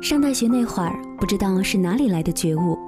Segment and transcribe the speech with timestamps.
[0.00, 2.78] 上大学那会儿，不知道是哪里来的觉悟，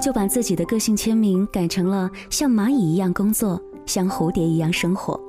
[0.00, 5.20] 就把自己的个性签名改成了像蚂蚁一样工作，像蝴蝶一样生活。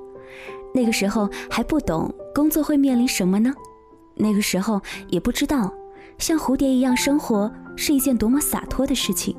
[0.73, 3.53] 那个时候还不懂工作会面临什么呢？
[4.15, 5.71] 那个时候也不知道
[6.17, 9.35] 像蝴蝶一样生活是一件多么洒脱的事情，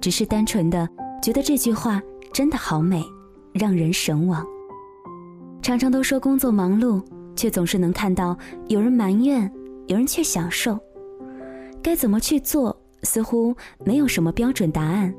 [0.00, 0.88] 只是单纯的
[1.22, 2.00] 觉得这句话
[2.32, 3.04] 真的好美，
[3.52, 4.44] 让人神往。
[5.60, 7.04] 常常都说工作忙碌，
[7.36, 8.36] 却总是能看到
[8.68, 9.52] 有人埋怨，
[9.86, 10.78] 有人却享受。
[11.86, 13.54] 该怎么去做，似乎
[13.84, 15.14] 没有什么标准答案。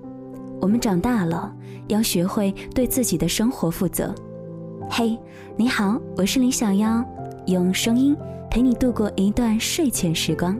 [0.59, 1.55] 我们长大了，
[1.87, 4.13] 要学会对自己的生活负责。
[4.89, 5.17] 嘿，
[5.55, 7.01] 你好，我是林小妖，
[7.45, 8.13] 用声音
[8.51, 10.59] 陪你度过一段睡前时光。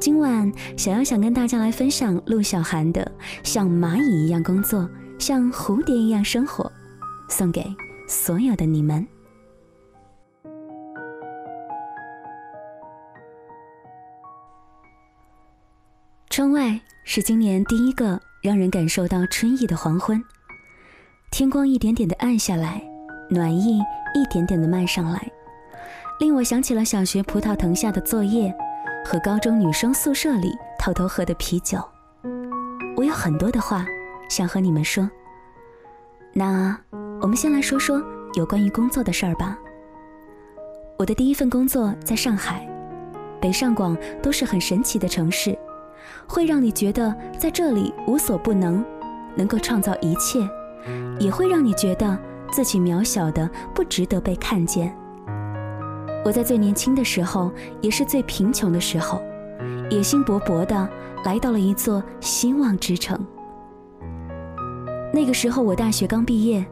[0.00, 3.02] 今晚，小妖想跟大家来分享陆小涵的
[3.46, 6.64] 《像蚂蚁一样工作，像蝴蝶一样生活》，
[7.28, 7.62] 送给
[8.08, 9.06] 所有的你们。
[16.36, 20.20] 窗外是今年第一个让人感受到春意的黄昏，
[21.30, 22.82] 天光一点点的暗下来，
[23.30, 23.78] 暖意
[24.16, 25.30] 一点点的漫上来，
[26.18, 28.52] 令我想起了小学葡萄藤下的作业
[29.06, 31.78] 和高中女生宿舍里偷偷喝的啤酒。
[32.96, 33.86] 我有很多的话
[34.28, 35.08] 想和你们说，
[36.32, 36.76] 那
[37.20, 38.02] 我们先来说说
[38.34, 39.56] 有关于工作的事儿吧。
[40.98, 42.68] 我的第一份工作在上海，
[43.40, 45.56] 北上广都是很神奇的城市。
[46.26, 48.84] 会让你觉得在这里无所不能，
[49.36, 50.40] 能够创造一切，
[51.18, 52.18] 也会让你觉得
[52.50, 54.94] 自己渺小的不值得被看见。
[56.24, 59.20] 我在最年轻的时候，也是最贫穷的时候，
[59.90, 60.88] 野心勃勃的
[61.24, 63.18] 来到了一座希望之城。
[65.12, 66.64] 那个时候我大学刚毕业，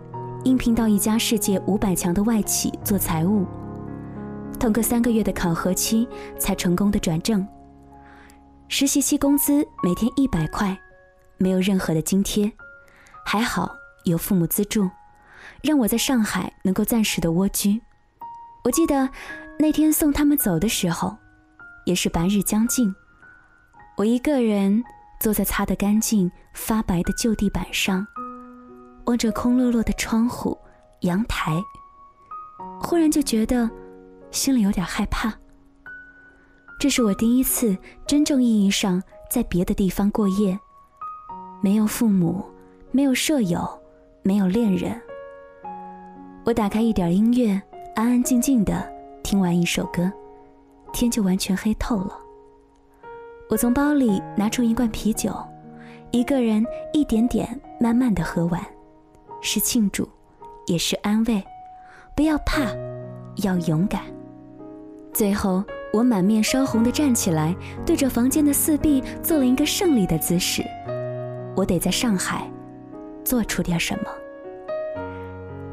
[0.45, 3.45] 应聘到一家世界五百强的外企做财务，
[4.59, 7.47] 通过三个月的考核期，才成功的转正。
[8.75, 10.75] 实习期工资每天一百块，
[11.37, 12.51] 没有任何的津贴，
[13.23, 13.71] 还好
[14.05, 14.89] 有父母资助，
[15.63, 17.79] 让我在上海能够暂时的蜗居。
[18.65, 19.11] 我记得
[19.59, 21.15] 那天送他们走的时候，
[21.85, 22.91] 也是白日将近，
[23.99, 24.83] 我一个人
[25.21, 28.07] 坐在擦得干净、发白的旧地板上，
[29.05, 30.59] 望着空落落的窗户、
[31.01, 31.63] 阳台，
[32.81, 33.71] 忽然就觉得
[34.31, 35.31] 心里有点害怕。
[36.83, 37.79] 这是我第一次
[38.09, 39.01] 真正意义上
[39.31, 40.59] 在别的地方过夜，
[41.61, 42.45] 没有父母，
[42.91, 43.61] 没有舍友，
[44.25, 45.01] 没有恋人。
[46.45, 47.51] 我打开一点音乐，
[47.95, 48.93] 安安静静的
[49.23, 50.11] 听完一首歌，
[50.93, 52.19] 天就完全黑透了。
[53.49, 55.33] 我从包里拿出一罐啤酒，
[56.11, 57.49] 一个人一点点
[57.79, 58.61] 慢慢的喝完，
[59.41, 60.09] 是庆祝，
[60.67, 61.41] 也是安慰。
[62.17, 62.67] 不要怕，
[63.45, 64.03] 要勇敢。
[65.13, 65.63] 最后。
[65.93, 67.55] 我满面烧红的站起来，
[67.85, 70.65] 对着房间的四壁做了一个胜利的姿势。
[71.55, 72.51] 我得在上海
[73.23, 74.05] 做出点什么。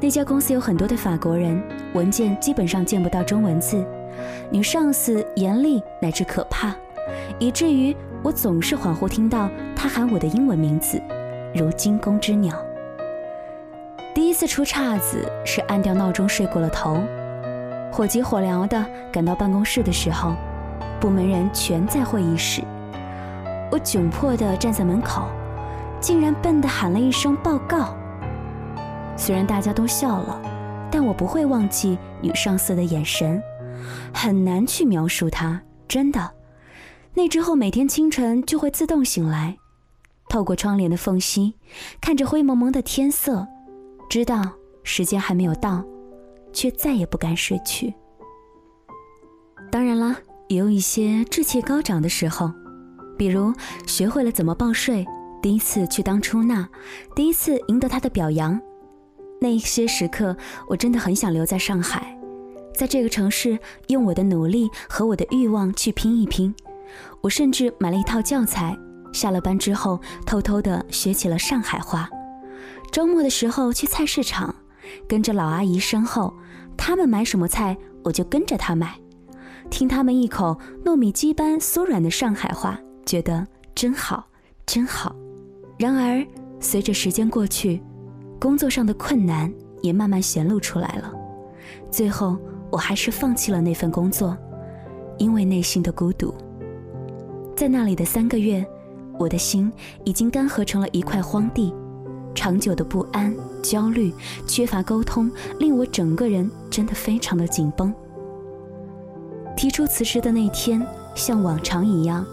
[0.02, 1.62] 那家公司有很多的法国人，
[1.94, 3.86] 文件基本上见不到中文字，
[4.52, 6.76] 女上司严厉乃至可怕，
[7.40, 11.02] 以至于我总是恍惚听到她喊我的英文名字，
[11.56, 12.54] 如惊弓之鸟。
[14.14, 17.02] 第一次出岔子是按掉闹钟睡过了头。
[17.92, 20.34] 火急火燎地赶到办公室的时候，
[21.00, 22.62] 部门人全在会议室。
[23.72, 25.28] 我窘迫地站在门口，
[26.00, 27.96] 竟然笨地喊了一声“报告”。
[29.18, 30.42] 虽然大家都笑了，
[30.90, 33.42] 但我不会忘记女上司的眼神，
[34.14, 35.62] 很难去描述她。
[35.88, 36.32] 真的，
[37.14, 39.58] 那之后每天清晨就会自动醒来，
[40.30, 41.56] 透过窗帘的缝隙，
[42.00, 43.48] 看着灰蒙蒙的天色，
[44.10, 44.42] 知道
[44.84, 45.84] 时间还没有到。
[46.54, 47.94] 却再也不敢睡去。
[49.72, 50.18] 当然啦，
[50.48, 52.52] 也有一些志气高涨的时候，
[53.18, 53.54] 比如
[53.86, 55.06] 学会了怎么报税，
[55.42, 56.68] 第一次去当出纳，
[57.16, 58.60] 第一次赢得他的表扬。
[59.40, 60.36] 那一些时刻，
[60.68, 62.18] 我真的很想留在上海，
[62.74, 63.58] 在这个城市
[63.88, 66.54] 用我的努力和我的欲望去拼一拼。
[67.22, 68.78] 我甚至买了一套教材，
[69.14, 72.10] 下了班之后偷偷的学起了上海话。
[72.92, 74.56] 周末的时候去菜市场。
[75.08, 76.34] 跟着老阿姨身后，
[76.78, 79.00] 他们买什么菜，我就跟着他买，
[79.70, 83.46] 听他们一口糯米鸡般酥软的上海话，觉得
[83.76, 84.26] 真好，
[84.66, 85.16] 真好。
[85.78, 86.26] 然而，
[86.60, 87.82] 随着时间过去，
[88.40, 89.52] 工作上的困难
[89.82, 91.14] 也慢慢显露出来了。
[91.90, 92.38] 最后，
[92.72, 94.38] 我还是放弃了那份工作，
[95.18, 96.34] 因为内心的孤独。
[97.56, 98.66] 在那里的三个月，
[99.18, 99.72] 我的心
[100.04, 101.74] 已经干涸成了一块荒地。
[102.40, 104.14] 长久的不安、焦虑、
[104.48, 107.94] 缺乏沟通，令我整个人真的非常的紧绷。
[109.58, 110.82] 提出辞职的那天，
[111.14, 112.26] 像往常一样，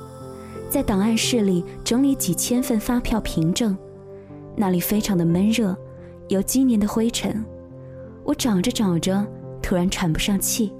[0.70, 3.76] 在档案室里整理几千份发票凭证，
[4.54, 5.76] 那里非常的闷热，
[6.28, 7.44] 有积年的灰尘。
[8.22, 9.26] 我找着找着，
[9.60, 10.72] 突然喘不上气。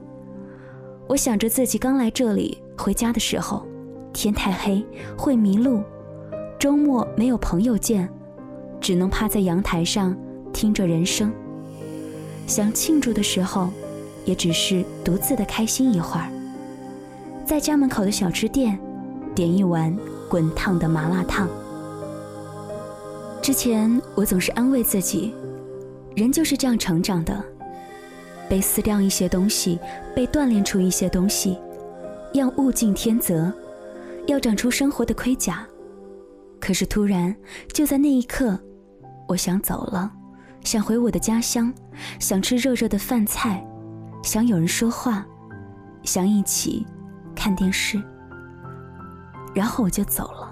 [1.09, 3.67] 我想着自己刚来这里，回家的时候，
[4.13, 4.87] 天太黑
[5.19, 5.83] 会迷路，
[6.61, 8.09] 周末没有朋友见，
[8.87, 10.17] 只能趴在阳台上
[10.53, 11.33] 听着人声。
[12.47, 13.69] 想庆祝的时候，
[14.25, 16.31] 也只是独自的开心一会儿。
[17.45, 18.79] 在家门口的小吃店，
[19.35, 19.93] 点一碗
[20.31, 21.49] 滚烫的麻辣烫。
[23.43, 25.35] 之前我总是安慰自己，
[26.15, 27.43] 人就是这样成长的，
[28.49, 29.81] 被撕掉一些东西，
[30.15, 31.59] 被锻炼出一些东西，
[32.35, 33.53] 要物竞天择，
[34.29, 35.67] 要长出生活的盔甲。
[36.61, 37.35] 可是突然，
[37.73, 38.57] 就在那一刻，
[39.27, 40.11] 我想走了，
[40.63, 41.73] 想回我的家乡，
[42.19, 43.67] 想吃热热的饭菜，
[44.23, 45.25] 想有人说话，
[46.03, 46.87] 想一起。
[47.39, 48.03] 看电视，
[49.55, 50.51] 然后我就走了。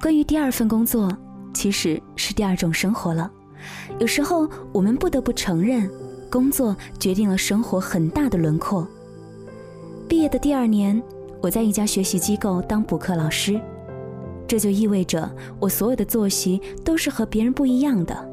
[0.00, 1.14] 关于第二份工作，
[1.52, 3.30] 其实是第二种生活了。
[3.98, 5.88] 有时候我们不得不承认，
[6.30, 8.88] 工作决定了生活很大的轮廓。
[10.08, 11.00] 毕业的第二年，
[11.42, 13.60] 我在一家学习机构当补课老师，
[14.50, 15.30] 这就意味着
[15.60, 18.28] 我所有的作息都是和别人不一样的。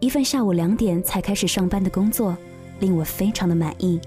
[0.00, 2.34] 一份下午两点才开始上班的工作，
[2.80, 4.00] 令我非常的满意。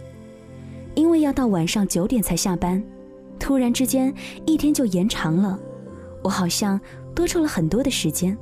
[0.96, 2.84] 因为要到晚上九点才下班，
[3.38, 4.12] 突然之间
[4.48, 5.60] 一天就延长了，
[6.24, 6.82] 我好像
[7.14, 8.36] 多出了很多的时间。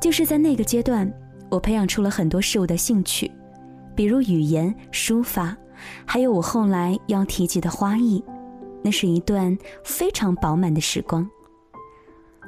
[0.00, 1.12] 就是在那个阶段，
[1.50, 3.28] 我培养出了很多事物的兴趣，
[3.96, 5.56] 比如语言、书法，
[6.04, 8.22] 还有我后来要提及的花艺。
[8.84, 11.28] 那是一段非常饱满的时光。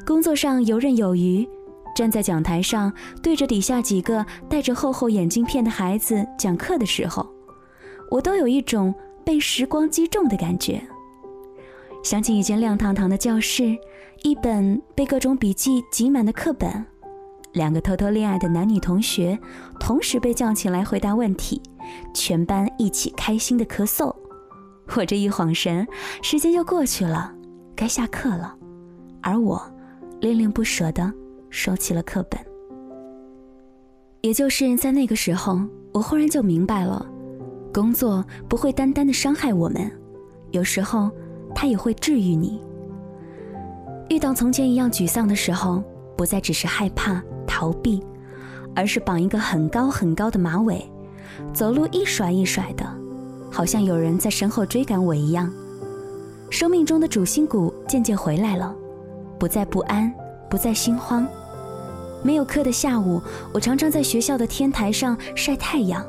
[0.06, 1.47] 工作上游刃有余，
[1.95, 2.93] 站在讲台上
[3.23, 7.27] 对着底下几个戴着厚厚眼镜片的孩子讲课的时候。
[8.11, 10.83] 我都有一种被时光击中的感觉。
[12.03, 13.77] 想起一间亮堂堂的教室，
[14.23, 16.87] 一本被各种笔记挤满的课本，
[17.53, 19.39] 两个偷偷恋爱的男女同学
[19.79, 21.61] 同时被叫起来回答问题，
[22.15, 24.15] 全班一起开心的咳嗽。
[24.97, 25.87] 我这一晃神，
[26.23, 27.35] 时间就过去了，
[27.77, 28.56] 该下课了，
[29.21, 29.71] 而我
[30.20, 31.12] 恋恋不舍地
[31.50, 32.38] 收起了课本。
[34.23, 35.61] 也就是在那个时候，
[35.93, 37.06] 我忽然就明白了。
[37.73, 39.91] 工作不会单单的伤害我们，
[40.50, 41.11] 有时候
[41.55, 42.61] 它也会治愈你。
[44.09, 45.82] 遇到从前一样沮丧的时候，
[46.17, 48.03] 不再只是害怕逃避，
[48.75, 50.85] 而是绑一个很高很高的马尾，
[51.53, 52.85] 走路一甩一甩的，
[53.53, 55.53] 好像有人在身后追赶我一样。
[56.50, 58.75] 生命中的主心骨渐渐回来了，
[59.38, 60.12] 不再不安，
[60.50, 61.26] 不再心慌。
[62.23, 66.05] 没有课的下午，我常常在学校的天台上晒太阳。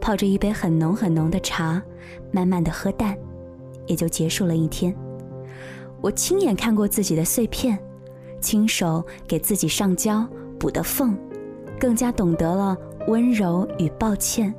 [0.00, 1.82] 泡着一杯很浓很浓的茶，
[2.30, 3.16] 慢慢的喝淡，
[3.86, 4.94] 也就结束了一天。
[6.00, 7.78] 我亲眼看过自己的碎片，
[8.40, 10.26] 亲手给自己上胶
[10.58, 11.16] 补的缝，
[11.78, 12.76] 更加懂得了
[13.08, 14.54] 温柔与抱歉。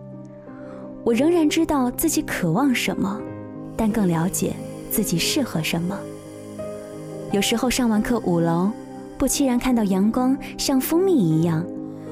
[1.04, 3.20] 我仍然知道自己渴望什么，
[3.78, 4.54] 但更了解
[4.92, 5.98] 自己适合什么。
[7.32, 8.72] 有时候上完课五楼，
[9.18, 11.66] 不期然看到阳光像蜂蜜一样，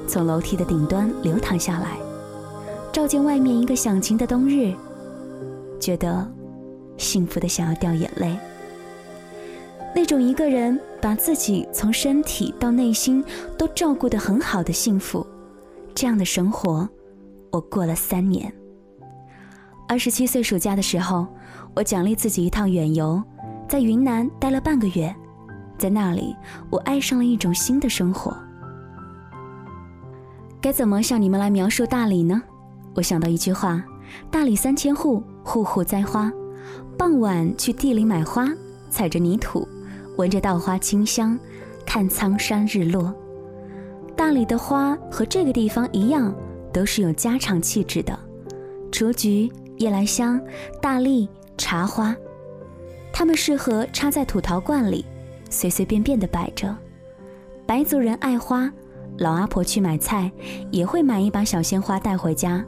[0.06, 1.96] 从楼梯的顶端流淌下来。
[2.92, 4.74] 照见外面一个响晴的冬日，
[5.80, 6.26] 觉得
[6.98, 8.36] 幸福的想要掉眼泪。
[9.94, 13.24] 那种一个人把自己从身体到内心
[13.56, 15.26] 都照顾得很好的幸福，
[15.94, 16.86] 这样的生活，
[17.50, 18.52] 我过了三年。
[19.88, 21.26] 二十七岁暑假的时候，
[21.74, 23.22] 我奖励自己一趟远游，
[23.68, 25.14] 在云南待了半个月，
[25.76, 26.34] 在那里
[26.70, 28.36] 我爱上了一种新的生活。
[30.60, 32.42] 该怎么向你们来描述大理呢？
[32.94, 33.82] 我想到一句话
[34.30, 36.32] ：“大理三千户，户户栽花。
[36.96, 38.48] 傍晚去地里买花，
[38.88, 39.68] 踩着泥土，
[40.16, 41.38] 闻着稻花清香，
[41.84, 43.14] 看苍山日落。
[44.16, 46.34] 大理的花和这个地方一样，
[46.72, 48.18] 都是有家常气质的。
[48.90, 50.40] 雏菊、夜来香、
[50.80, 52.16] 大荔、茶花，
[53.18, 55.02] 它们适合插在土陶罐里，
[55.48, 56.76] 随随便便的摆着。
[57.64, 58.70] 白族人爱花，
[59.16, 60.30] 老阿婆去买菜
[60.70, 62.62] 也会买一把小鲜花带回家。”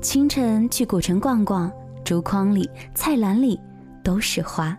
[0.00, 1.68] 清晨去古城逛逛，
[2.04, 3.58] 竹筐里、菜篮里
[4.04, 4.78] 都是花。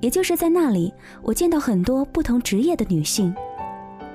[0.00, 3.34] 也就是在那里，我见到很多不同职业的女性，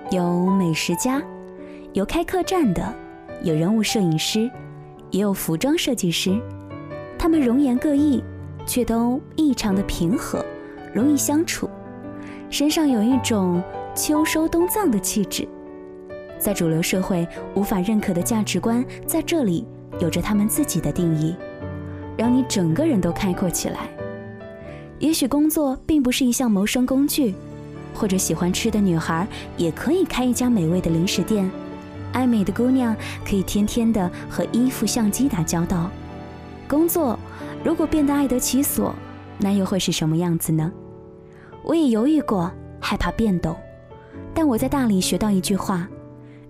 [0.10, 1.22] 有美食家，
[1.94, 2.92] 有开客栈的，
[3.44, 4.50] 有人物摄影师，
[5.12, 6.42] 也有服装设计师。
[7.20, 8.24] 她们容颜各异，
[8.72, 10.42] 却都异常的平和，
[10.94, 11.70] 容易相处，
[12.50, 13.62] 身上有一种
[13.94, 15.46] 秋收冬藏的气质，
[16.40, 19.68] 在主流社会无法认可的价值观，在这里。
[20.00, 21.36] 有着他们自己的定义，
[22.16, 23.90] 让你整个人都开阔起来。
[25.00, 27.36] 也许工作并不是一项谋生工具，
[27.94, 31.52] 或者喜欢吃的女孩也可以开一家美味的零食店，
[32.14, 32.96] 爱美的姑娘
[33.28, 35.92] 可以天天的和衣服、相机打交道。
[36.70, 37.20] 工作
[37.64, 38.96] 如果变得爱得其所，
[39.38, 40.72] 那又会是什么样子呢？
[41.64, 43.56] 我也犹豫过，害怕变动，
[44.34, 45.88] 但我在大理学到一句话：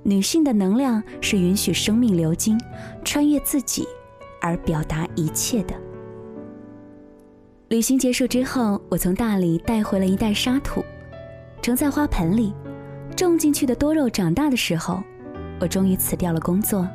[0.03, 2.59] 女性的能量是允许生命流经，
[3.03, 3.85] 穿越自己，
[4.39, 5.75] 而表达一切的。
[7.67, 10.83] 旅行结束之后，我从大理带回了一袋沙土，
[11.61, 12.53] 盛在花盆里。
[13.15, 15.03] 种进去的多肉长大的时候，
[15.59, 16.87] 我终于辞掉了工作，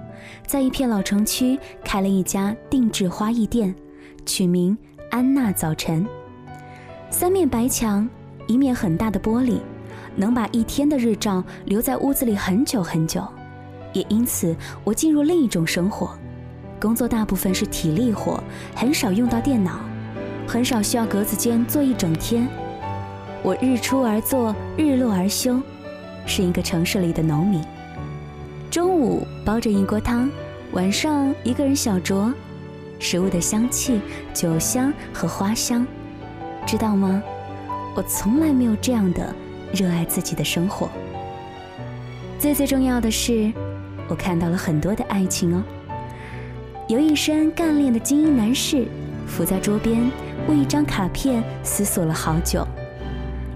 [0.46, 3.72] 在一片老城区开了一家定制花艺店，
[4.26, 4.76] 取名
[5.10, 6.06] “安娜早晨”。
[7.08, 8.06] 三面白墙，
[8.46, 9.60] 一面很大的玻璃，
[10.16, 13.24] 能把一天的日照留在屋子里很久很久。
[13.92, 14.54] 也因此，
[14.84, 16.10] 我进入另一种生活，
[16.78, 18.42] 工作大部分是体力活，
[18.74, 19.80] 很少用到电脑。
[20.48, 22.46] 很少需要格子间坐一整天，
[23.42, 25.60] 我日出而作，日落而休，
[26.24, 27.60] 是一个城市里的农民。
[28.70, 30.30] 中午煲着一锅汤，
[30.72, 32.32] 晚上一个人小酌，
[32.98, 34.00] 食物的香气、
[34.32, 35.86] 酒香和花香，
[36.66, 37.22] 知道吗？
[37.94, 39.34] 我从来没有这样的
[39.72, 40.88] 热爱自己的生活。
[42.38, 43.52] 最最重要的是，
[44.08, 45.62] 我看到了很多的爱情哦。
[46.88, 48.86] 有一身干练的精英男士
[49.26, 50.10] 伏在桌边。
[50.48, 52.64] 为一张卡片思索了好久，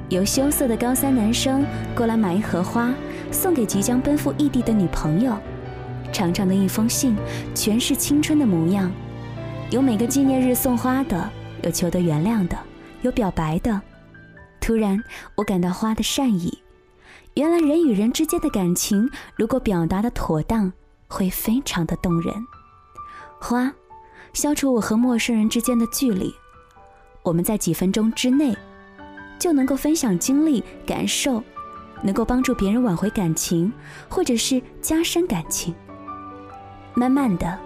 [0.08, 2.92] 有羞涩的高三男生过来买一盒花，
[3.30, 5.36] 送给即将奔赴异地的女朋友。
[6.10, 7.16] 长长的一封信，
[7.54, 8.90] 全是青春的模样。
[9.70, 11.30] 有每个纪念日送花的，
[11.62, 12.58] 有求得原谅的，
[13.02, 13.80] 有表白的。
[14.60, 15.00] 突然，
[15.36, 16.60] 我感到花的善意。
[17.34, 20.72] 原来人与人之间的感情，如果表达的妥当，
[21.06, 22.34] 会非常的动人。
[23.40, 23.72] 花，
[24.32, 26.34] 消除我和陌生人之间的距离。
[27.22, 28.52] 我们在几分钟之内
[29.38, 31.40] 就能够分享经历、感受，
[32.02, 33.72] 能够帮助别人挽回感情，
[34.08, 35.72] 或者是加深感情。
[36.92, 37.56] 慢慢的，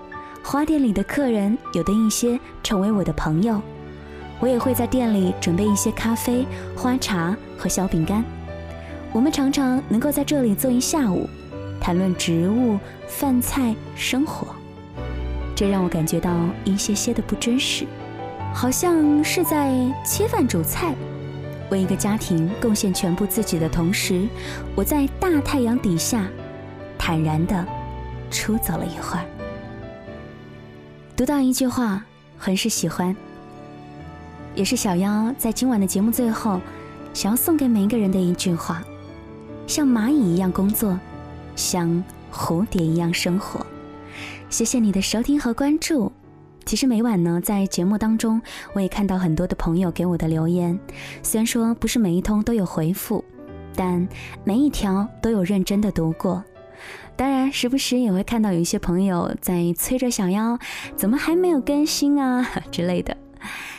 [0.47, 3.61] 花店里的客人有的一些成为我的朋友，
[4.41, 6.47] 我也会在店里准备一些咖啡、
[6.77, 8.23] 花茶和小饼干。
[9.11, 11.27] 我们常常能够在这里坐一下午，
[11.81, 14.49] 谈论植物、饭菜、生活，
[15.57, 16.31] 这让我感觉到
[16.63, 17.87] 一些些的不真实。
[18.53, 19.75] 好像是在
[20.05, 20.95] 切饭煮菜，
[21.71, 24.29] 为一个家庭贡献全部自己的同时，
[24.77, 26.27] 我在大太阳底下
[26.99, 27.67] 坦然的
[28.31, 29.25] 出走了一会儿。
[31.17, 32.05] 读到一句话，
[32.37, 33.15] 很是喜欢，
[34.57, 36.61] 也是小妖在今晚的节目最后
[37.13, 38.83] 想要送给每一个人的一句话：
[39.65, 40.99] 像蚂蚁一样工作，
[41.55, 42.03] 像
[42.33, 43.65] 蝴蝶一样生活。
[44.51, 46.11] 谢谢你的收听和关注。
[46.65, 48.43] 其实每晚呢，在节目当中，
[48.73, 50.77] 我也看到很多的朋友给我的留言。
[51.23, 53.25] 虽然说不是每一通都有回复，
[53.77, 54.09] 但
[54.43, 56.43] 每一条都有认真的读过。
[57.17, 60.59] 当然，时不时也会看到有一些朋友在催着小妖，
[60.97, 63.17] 怎么还没有更新啊 之类的。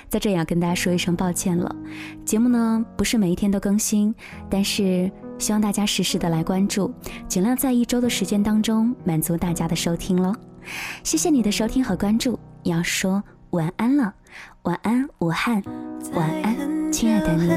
[0.08, 1.76] 在这也要跟大家说一声抱歉了。
[2.24, 4.14] 节目呢，不是每一天都更新，
[4.50, 6.94] 但是希望大家实时的来关注，
[7.28, 10.34] 尽量在一周的时间当中满足大家的收听喽。
[11.04, 12.40] 谢谢你的收听和关注。
[12.64, 14.14] 要说晚安了，
[14.64, 15.62] 晚安武汉，
[16.14, 17.50] 晚安亲爱的你。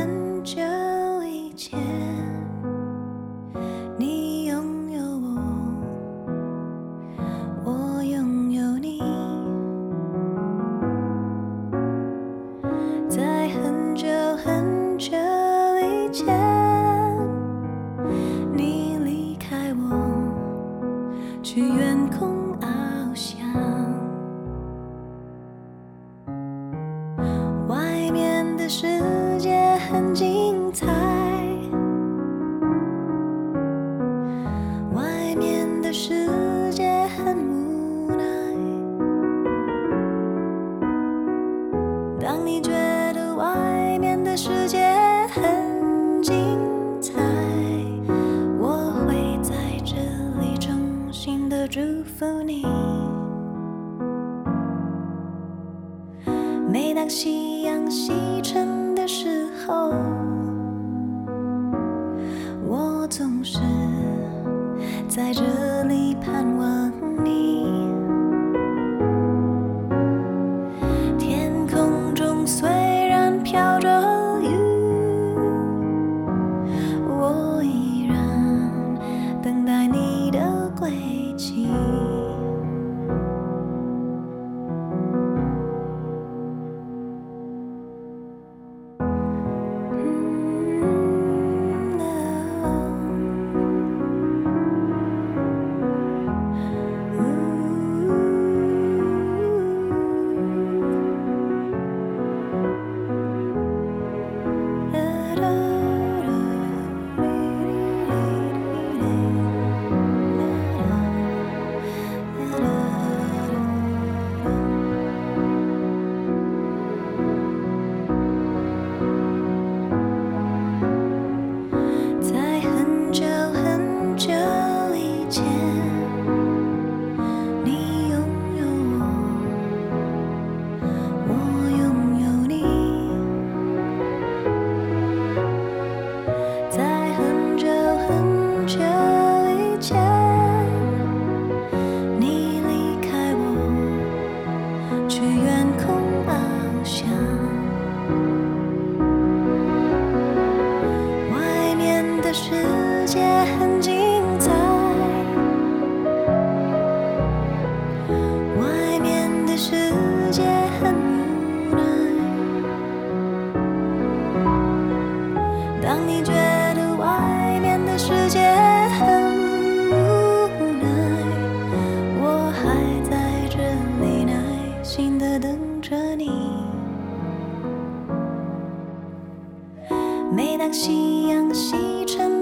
[180.89, 181.77] 夕阳西
[182.07, 182.38] 沉